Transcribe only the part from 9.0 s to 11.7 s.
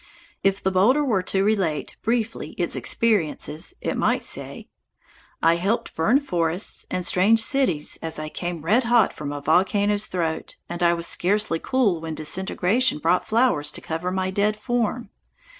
from a volcano's throat, and I was scarcely